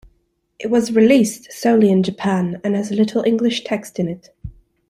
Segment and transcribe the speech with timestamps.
[0.57, 4.31] It was released solely in Japan and has little English text in it.